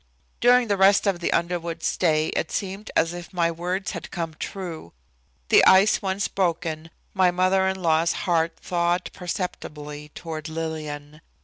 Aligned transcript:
During 0.39 0.67
the 0.67 0.77
rest 0.77 1.05
of 1.05 1.19
the 1.19 1.31
Underwoods' 1.31 1.85
stay 1.85 2.29
it 2.29 2.49
seemed 2.49 2.89
as 2.95 3.13
if 3.13 3.31
my 3.31 3.51
words 3.51 3.91
had 3.91 4.09
come 4.09 4.33
true. 4.39 4.93
The 5.49 5.63
ice 5.65 6.01
once 6.01 6.27
broken, 6.27 6.89
my 7.13 7.29
mother 7.29 7.67
in 7.67 7.79
law's 7.83 8.13
heart 8.25 8.57
thawed 8.59 9.11
perceptibly 9.13 10.09
toward 10.15 10.49
Lillian. 10.49 11.21